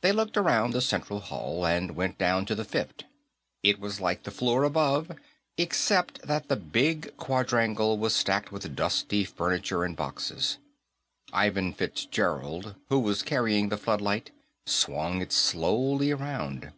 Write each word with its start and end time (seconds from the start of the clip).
They 0.00 0.12
looked 0.12 0.38
around 0.38 0.70
the 0.72 0.80
central 0.80 1.20
hall, 1.20 1.66
and 1.66 1.94
went 1.94 2.16
down 2.16 2.46
to 2.46 2.54
the 2.54 2.64
fifth; 2.64 3.02
it 3.62 3.78
was 3.78 4.00
like 4.00 4.22
the 4.22 4.30
floors 4.30 4.66
above 4.66 5.12
except 5.58 6.22
that 6.22 6.48
the 6.48 6.56
big 6.56 7.14
quadrangle 7.18 7.98
was 7.98 8.14
stacked 8.14 8.50
with 8.50 8.74
dusty 8.74 9.24
furniture 9.24 9.84
and 9.84 9.94
boxes. 9.94 10.56
Ivan 11.34 11.74
Fitzgerald, 11.74 12.76
who 12.88 12.98
was 12.98 13.20
carrying 13.22 13.68
the 13.68 13.76
floodlight, 13.76 14.30
swung 14.64 15.20
it 15.20 15.32
slowly 15.32 16.12
around. 16.12 16.72